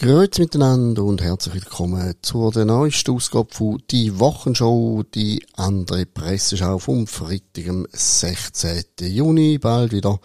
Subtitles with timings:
[0.00, 6.78] Grüezi miteinander und herzlich willkommen zu der neuesten Ausgabe von Die Wochenshow, die andere Presseschau
[6.78, 8.82] vom Freitag, am 16.
[9.00, 9.58] Juni.
[9.58, 10.18] Bald wieder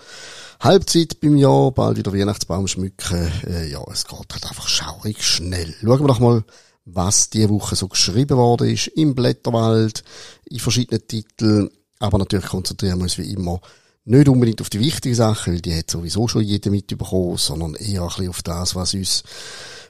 [0.61, 3.29] Halbzeit beim Jahr, bald wieder Weihnachtsbaum schmücken.
[3.46, 5.75] Äh, ja, es geht halt einfach schaurig schnell.
[5.82, 6.46] Schauen wir doch mal,
[6.86, 10.05] was diese Woche so geschrieben worden ist im Blätterwald,
[10.46, 11.69] in verschiedenen Titeln.
[12.00, 13.60] Aber natürlich konzentrieren wir uns wie immer
[14.05, 18.04] nicht unbedingt auf die wichtigen Sachen, weil die hat sowieso schon jeder mitbekommen, sondern eher
[18.04, 19.23] ein bisschen auf das, was uns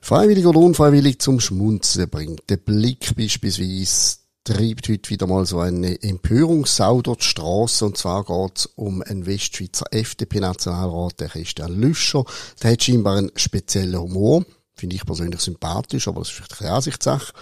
[0.02, 2.50] freiwillig oder unfreiwillig zum Schmunzeln bringt.
[2.50, 7.86] Der Blick beispielsweise treibt heute wieder mal so eine Empörungssau durch die Strasse.
[7.86, 12.24] Und zwar geht es um einen Westschweizer FDP-Nationalrat, der Christian Lüscher.
[12.62, 14.46] Der hat scheinbar einen speziellen Humor.
[14.78, 17.34] Finde ich persönlich sympathisch, aber das ist vielleicht eine Ansichtssache.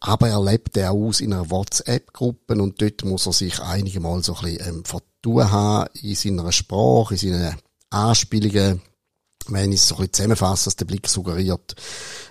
[0.00, 4.22] Aber er lebt auch aus in einer WhatsApp-Gruppe und dort muss er sich einige Mal
[4.22, 4.84] so ein bisschen ähm,
[5.26, 7.56] vertun haben in seiner Sprache, in seinen
[7.90, 8.80] Anspielungen.
[9.48, 11.76] Wenn ich es so ein bisschen zusammenfasse, was der Blick suggeriert,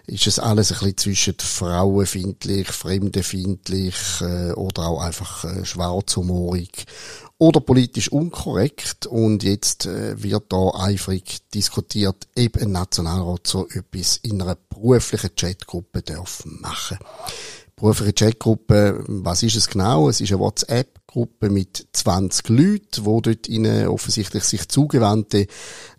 [0.06, 6.86] ist es alles ein bisschen zwischen frauenfindlich, fremdenfindlich äh, oder auch einfach äh, schwarzhumorig
[7.38, 14.18] oder politisch unkorrekt und jetzt äh, wird da eifrig diskutiert, eben ein Nationalrat so etwas
[14.18, 16.98] in einer beruflichen Chatgruppe dürfen machen.
[17.78, 20.10] Berufliche Chatgruppe, was ist es genau?
[20.10, 20.42] Es ist eine
[21.16, 25.48] WhatsApp-Gruppe mit 20 Leuten, wo dort ihnen offensichtlich sich zugewandte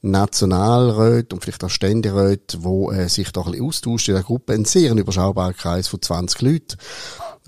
[0.02, 4.64] Nationalräte und vielleicht auch Ständeräte, wo äh, sich da ein bisschen in der Gruppe, ein
[4.64, 6.76] sehr überschaubarer Kreis von 20 Leuten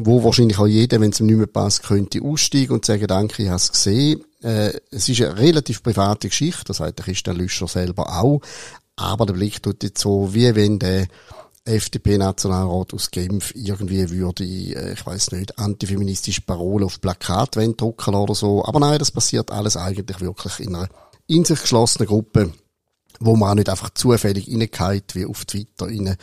[0.00, 3.42] wo wahrscheinlich auch jeder, wenn es ihm nicht mehr passt, könnte aussteigen und sagen, danke,
[3.42, 4.22] ich habe es gesehen.
[4.44, 8.40] Äh, es ist eine relativ private Geschichte, das sagt der Christian Lüscher selber auch,
[8.94, 11.08] aber der Blick tut jetzt so, wie wenn der
[11.68, 18.34] FDP-Nationalrat aus Genf irgendwie würde, äh, ich weiß nicht, antifeministische Parolen auf Plakat drucken oder
[18.34, 18.64] so.
[18.64, 20.88] Aber nein, das passiert alles eigentlich wirklich in einer
[21.26, 22.52] in sich geschlossenen Gruppe
[23.20, 26.16] wo man auch nicht einfach zufällig reingeht, wie auf Twitter rein,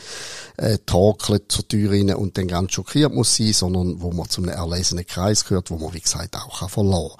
[0.56, 4.42] äh, torkelt zur Tür rein und dann ganz schockiert muss sein, sondern wo man zu
[4.42, 7.10] einem erlesenen Kreis gehört, wo man, wie gesagt, auch kann.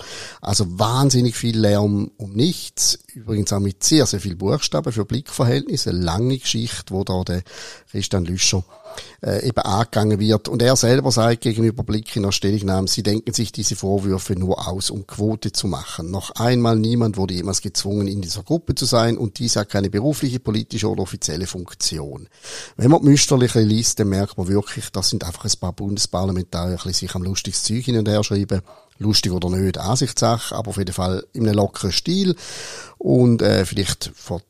[0.40, 2.98] Also wahnsinnig viel Lärm um nichts.
[3.14, 5.90] Übrigens auch mit sehr, sehr viel Buchstaben für Blickverhältnisse.
[5.90, 7.42] Lange Geschichte, wo da der
[7.90, 8.64] Christian Lüscher
[9.22, 10.48] äh, eben angegangen wird.
[10.48, 14.68] Und er selber sagt gegenüber Blick in der Stellungnahme, sie denken sich diese Vorwürfe nur
[14.68, 16.10] aus, um Quote zu machen.
[16.10, 19.90] Noch einmal niemand wurde jemals gezwungen, in dieser Gruppe zu sein und dies hat keine
[19.90, 22.28] berufliche, politische oder offizielle Funktion.
[22.76, 26.78] Wenn man die Müsterliche liest, dann merkt man wirklich, das sind einfach ein paar Bundesparlamentarier,
[26.84, 28.62] die sich am lustigsten Zeug hin und her schreiben
[28.98, 32.36] lustig oder nicht, Ansichtssache, aber auf jeden Fall in einem lockeren Stil
[32.98, 34.40] und äh, vielleicht vor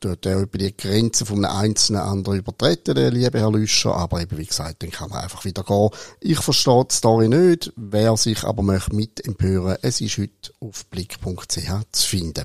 [0.00, 4.38] dort über die Grenzen von einem einzelnen anderen übertreten, der liebe Herr Lüscher, aber eben,
[4.38, 5.90] wie gesagt, dann kann man einfach wieder gehen.
[6.20, 10.86] Ich verstehe die Story nicht, wer sich aber möchte mit empören, es ist heute auf
[10.86, 12.44] blick.ch zu finden.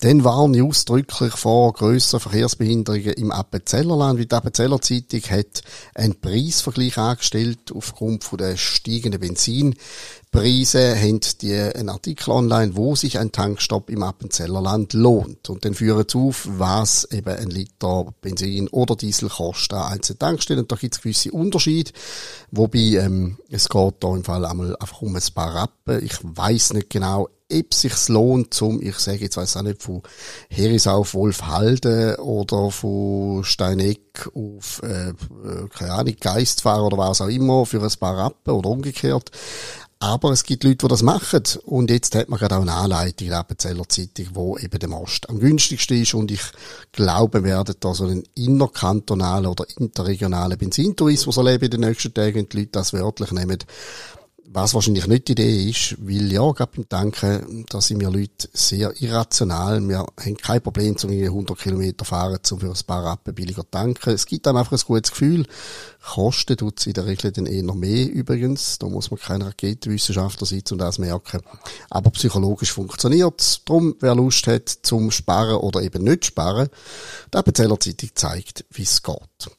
[0.00, 6.20] Dann warne ich ausdrücklich vor grösseren Verkehrsbehinderungen im Appenzellerland, weil die Appenzeller Zeitung hat einen
[6.20, 13.32] Preisvergleich angestellt aufgrund von der steigenden Benzinpreise, haben die einen Artikel online, wo sich ein
[13.32, 15.50] Tankstopp im Appenzellerland lohnt.
[15.50, 20.20] Und dann führen sie auf, was eben ein Liter Benzin oder Diesel kostet an einzelnen
[20.20, 20.62] Tankstellen.
[20.62, 21.90] Und da gibt es gewisse Unterschiede,
[22.52, 26.04] wobei ähm, es geht da im Fall einmal einfach um ein paar Rappen.
[26.04, 30.02] Ich weiß nicht genau, ob sich's lohnt, zum, ich sage jetzt weiß auch nicht, von
[30.50, 35.14] Herisau auf Wolfhalden oder von Steineck auf, äh, äh,
[35.76, 39.30] keine Ahnung, Geistfahr oder was auch immer für ein paar Rappen oder umgekehrt.
[40.00, 41.42] Aber es gibt Leute, die das machen.
[41.64, 43.84] Und jetzt hat man gerade auch eine Anleitung in der Appenzeller
[44.32, 46.14] wo eben der Most am günstigsten ist.
[46.14, 46.42] Und ich
[46.92, 52.36] glaube, wir werden da so einen innerkantonalen oder interregionalen Benzintourismus erleben in den nächsten Tagen,
[52.36, 53.58] wenn die Leute das wörtlich nehmen.
[54.50, 58.48] Was wahrscheinlich nicht die Idee ist, weil ja, gerade beim Tanken, da sind wir Leute
[58.54, 59.86] sehr irrational.
[59.86, 64.08] Wir haben kein Problem, um 100 Kilometer fahren, um für ein paar Rappen billiger tanken.
[64.08, 65.46] Es gibt einem einfach ein gutes Gefühl.
[66.02, 68.78] Kosten tut es in der Regel dann eher noch mehr übrigens.
[68.78, 71.42] Da muss man kein Raketenwissenschaftler sein, um das zu merken.
[71.90, 73.60] Aber psychologisch funktioniert es.
[73.66, 76.70] Darum, wer Lust hat zum Sparen oder eben nicht sparen,
[77.34, 79.58] die Appenzeller-Zeitung zeigt, wie es geht.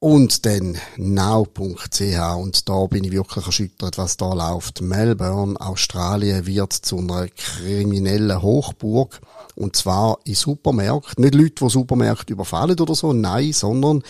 [0.00, 4.80] Und dann now.ch und da bin ich wirklich erschüttert, was da läuft.
[4.80, 9.20] Melbourne, Australien wird zu einer kriminellen Hochburg
[9.56, 11.24] und zwar in Supermärkten.
[11.24, 14.04] Nicht Leute, die Supermärkte überfallen oder so, nein, sondern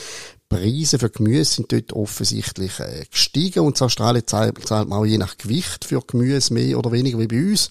[0.50, 5.06] Preise für Gemüse sind dort offensichtlich äh, gestiegen und in Australien zahlt, zahlt man auch
[5.06, 7.70] je nach Gewicht für Gemüse mehr oder weniger wie bei uns.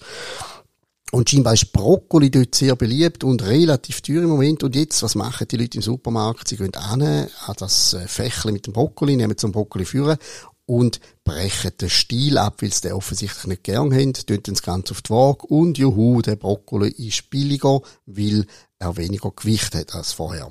[1.10, 4.62] Und scheinbar ist Brokkoli dort sehr beliebt und relativ teuer im Moment.
[4.62, 6.48] Und jetzt, was machen die Leute im Supermarkt?
[6.48, 10.18] Sie gehen an, das äh, Fächle mit dem Brokkoli, nehmen zum Brokkoli führen
[10.66, 14.92] und brechen den Stiel ab, weil sie den offensichtlich nicht gern haben, tun das Ganze
[14.92, 18.46] auf die Waage und juhu, der Brokkoli ist billiger, weil
[18.78, 20.50] er weniger Gewicht hat als vorher.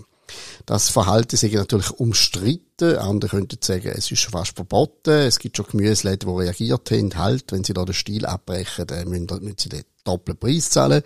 [0.65, 2.97] Das Verhalten ist natürlich umstritten.
[2.97, 5.11] Andere könnten sagen, es ist schon fast verboten.
[5.11, 9.07] Es gibt schon Gemüseläden, die reagiert haben, halt, wenn sie da den Stil abbrechen, dann
[9.07, 11.03] müssen, sie den doppelten Preis zahlen.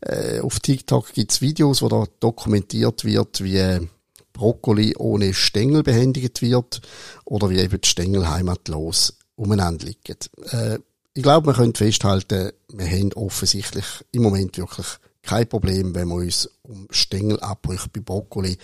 [0.00, 3.88] Äh, auf TikTok gibt es Videos, wo da dokumentiert wird, wie
[4.32, 6.82] Brokkoli ohne Stängel behändigt wird
[7.24, 10.18] oder wie eben die Stängel heimatlos umeinander liegen.
[10.50, 10.78] Äh,
[11.14, 14.86] ich glaube, man könnte festhalten, wir haben offensichtlich im Moment wirklich
[15.22, 18.58] kein Problem, wenn wir uns um Stängelabbrüche bei Brokkoli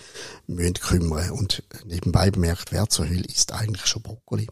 [0.47, 1.31] müssen kümmern.
[1.31, 4.47] Und nebenbei bemerkt, wer zur Hölle isst eigentlich schon Brokkoli?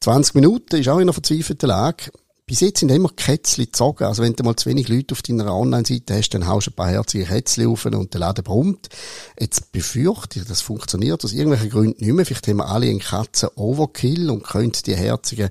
[0.00, 2.10] 20 Minuten ist auch in einer verzweifelten Lage.
[2.50, 4.02] Bis jetzt sind immer Kätzli gezogen.
[4.02, 6.74] Also wenn du mal zu wenig Leute auf deiner Online-Seite hast, dann haust du ein
[6.74, 8.88] paar herzige Kätzli auf und der Laden brummt.
[9.38, 12.26] Jetzt befürchte ich, das funktioniert aus irgendwelchen Gründen nicht mehr.
[12.26, 15.50] Vielleicht haben wir alle einen Katzen-Overkill und können die herzigen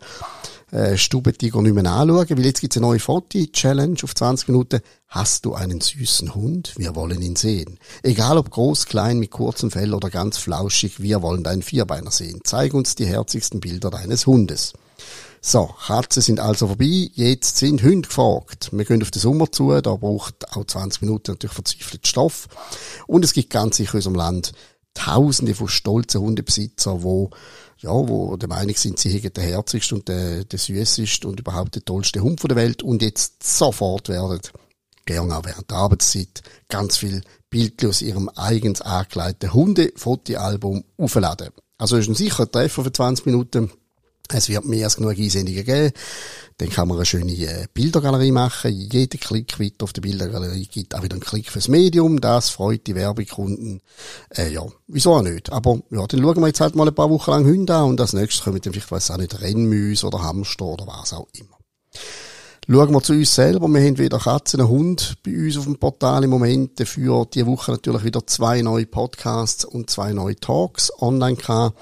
[0.72, 4.82] äh, Stubentiger nicht mehr anschauen, weil jetzt gibt's eine neue Foto-Challenge auf 20 Minuten.
[5.08, 6.74] Hast du einen süßen Hund?
[6.76, 7.80] Wir wollen ihn sehen.
[8.04, 12.42] Egal ob groß, klein, mit kurzem Fell oder ganz flauschig, wir wollen deinen Vierbeiner sehen.
[12.44, 14.74] Zeig uns die herzigsten Bilder deines Hundes.
[15.42, 17.10] So, Katzen sind also vorbei.
[17.14, 18.70] Jetzt sind Hunde gefragt.
[18.72, 19.80] Wir gehen auf den Sommer zu.
[19.82, 22.48] Da braucht auch 20 Minuten natürlich verzweifelten Stoff.
[23.08, 24.52] Und es gibt ganz sicher in unserem Land
[24.96, 27.30] Tausende von stolzen Hundebesitzer, wo
[27.82, 31.76] ja, wo der Meinung sind, sie hätten den herzigsten und den, den süßesten und überhaupt
[31.76, 34.42] den tollsten Hund der Welt und jetzt sofort werden,
[35.06, 41.50] gerne auch während der Arbeitszeit, ganz viel Bilder aus ihrem eigens angeleiteten Hundefotoalbum aufladen.
[41.78, 43.72] Also ist ein sicherer Treffer für 20 Minuten.
[44.32, 45.92] Es wird mehr als genug Einsendungen geben.
[46.58, 48.72] Dann kann man eine schöne äh, Bildergalerie machen.
[48.72, 52.22] Jeder Klick weiter auf der Bildergalerie gibt auch wieder einen Klick fürs Medium.
[52.22, 53.82] Das freut die Werbekunden.
[54.36, 55.52] Äh, ja, wieso auch nicht.
[55.52, 58.02] Aber ja, dann schauen wir jetzt halt mal ein paar Wochen lang Hunde an und
[58.02, 61.58] als nächstes kommen dann vielleicht, weiß auch nicht, Rennmäuse oder Hamster oder was auch immer.
[62.72, 63.68] Schauen wir zu uns selber.
[63.68, 66.80] Wir haben wieder Katzen, einen Hund bei uns auf dem Portal im Moment.
[66.80, 71.76] Dafür diese Woche natürlich wieder zwei neue Podcasts und zwei neue Talks online gehabt.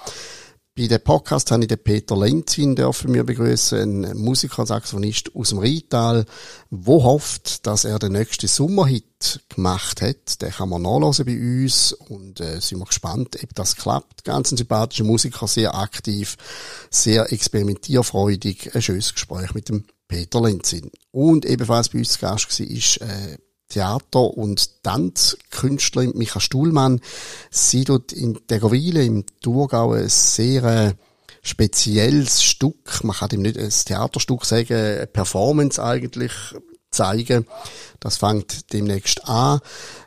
[0.77, 5.49] Bei dem Podcast habe ich den Peter Lenzin dürfen wir begrüßen, ein Musiker Saxophonist aus
[5.49, 6.25] dem Rheintal,
[6.69, 10.39] wo hofft, dass er den nächsten Sommerhit gemacht hat.
[10.39, 14.23] Den kann man nachlesen bei uns und äh, sind wir gespannt, ob das klappt.
[14.23, 16.37] Ganz ein sympathischer Musiker, sehr aktiv,
[16.91, 18.75] sehr experimentierfreudig.
[18.75, 20.91] Ein schönes Gespräch mit dem Peter Lenzin.
[21.09, 23.37] Und ebenfalls bei uns zu Gast war, äh,
[23.69, 27.01] Theater- und Tanzkünstlerin Micha Stuhlmann.
[27.51, 30.93] Sie tut in Degerwile im Thurgau ein sehr äh,
[31.41, 36.31] spezielles Stück, man kann ihm nicht ein Theaterstück sagen, eine Performance eigentlich
[36.91, 37.45] zeigen.
[37.99, 39.59] Das fängt demnächst an.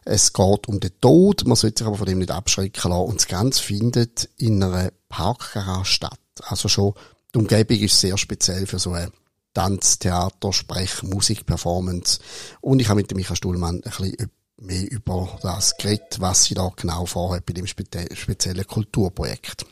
[0.04, 3.04] Es geht um den Tod, man sollte sich aber von dem nicht abschrecken lassen.
[3.04, 6.18] Und das Ganze findet in einer Parkgarage statt.
[6.42, 6.94] Also schon,
[7.34, 9.12] die Umgebung ist sehr speziell für so eine
[9.52, 12.20] Tanz, Theater, Sprech, Musik, Performance.
[12.60, 14.30] Und ich habe mit Michael Stuhlmann ein bisschen
[14.60, 19.64] mehr über das geredet, was sie da genau vorhat bei dem speziellen Kulturprojekt.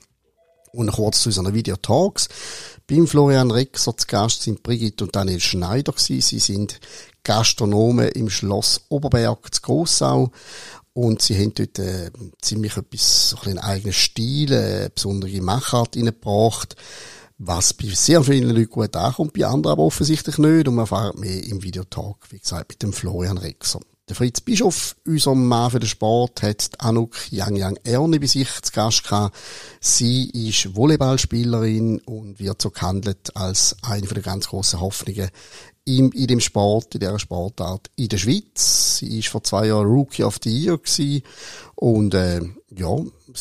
[0.73, 2.29] Und kurz zu unseren Videotalks.
[2.87, 6.21] Beim Florian Rexer zu Gast sind Brigitte und Daniel Schneider gewesen.
[6.21, 6.81] Sie sind
[7.25, 10.31] Gastronomen im Schloss Oberberg zu Grossau.
[10.93, 12.11] Und sie haben dort äh,
[12.43, 16.77] ziemlich etwas, so ein einen eigenen Stil, eine besondere Machart reingebracht
[17.39, 20.69] was bei sehr vielen Leuten gut ankommt, bei anderen aber offensichtlich nicht.
[20.69, 23.81] Und man erfahrt mehr im Videotalk, wie gesagt, mit dem Florian Rexer.
[24.09, 28.49] Der Fritz Bischof, unser Mann für den Sport, hat Anuk Yang Yang Erne bei sich
[28.63, 29.37] zu Gast gehabt.
[29.81, 35.29] Sie ist Volleyballspielerin und wird so gehandelt als eine der ganz grossen Hoffnungen
[35.89, 38.99] in, in dem Sport, in dieser Sportart in der Schweiz.
[38.99, 41.23] Sie ist vor zwei Jahren Rookie of the Year gewesen
[41.77, 42.41] und äh,
[42.77, 42.97] ja,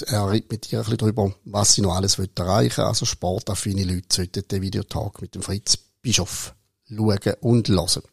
[0.07, 2.85] er redet mit ihr ein bisschen darüber, was sie noch alles erreichen will.
[2.85, 6.55] Also sportaffine Leute sollten den Videotag mit dem Fritz Bischof
[6.87, 8.03] schauen und hören.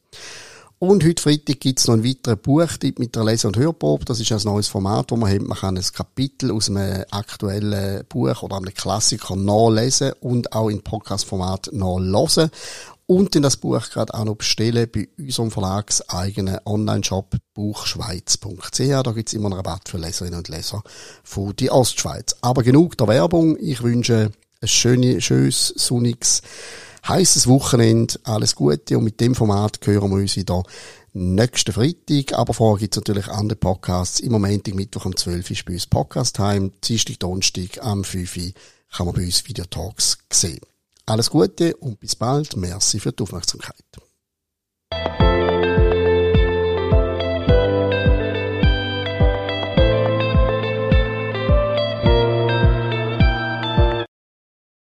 [0.80, 4.04] Und heute Freitag gibt's noch einen weiteren Buchtipp mit der Lese- und Hörprobe.
[4.04, 5.40] Das ist ein neues Format, wo man hat.
[5.40, 10.82] Man kann ein Kapitel aus einem aktuellen Buch oder einem Klassiker nachlesen und auch in
[10.82, 12.50] Podcast-Format nachlesen.
[13.06, 18.78] Und dann das Buch gerade auch noch bestellen bei unserem verlagseigenen Online-Shop buchschweiz.ch.
[18.78, 20.82] Da gibt's immer einen Rabatt für Leserinnen und Leser
[21.22, 22.34] von die Ostschweiz.
[22.40, 23.58] Aber genug der Werbung.
[23.60, 24.32] Ich wünsche
[24.62, 26.40] ein schönes, schönes, sonniges,
[27.06, 28.14] heißes Wochenende.
[28.24, 28.96] Alles Gute.
[28.96, 30.62] Und mit dem Format hören wir uns wieder
[31.12, 32.32] nächsten Freitag.
[32.38, 34.20] Aber vorher gibt's natürlich andere Podcasts.
[34.20, 36.70] Im Moment, Mittwoch um 12 Uhr ist bei uns Podcast-Time.
[36.82, 38.52] Dienstag, Donnerstag am 5 Uhr
[38.90, 40.60] kann man bei uns Videotalks sehen.
[41.06, 42.56] Alles Gute und bis bald.
[42.56, 43.84] Merci für die Aufmerksamkeit.